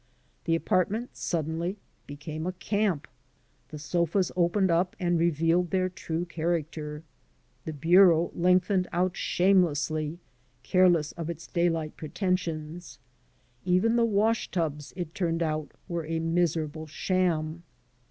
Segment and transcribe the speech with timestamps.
[0.45, 3.07] The apartment suddenly became a camp.
[3.69, 7.03] The sofas opened up and revealed their true character.
[7.65, 10.17] The bureau lengthened out shamelessly,
[10.63, 12.97] careless of its daylight pretensions.
[13.63, 17.61] Even the wash tubs, it turned out, were a miserable sham.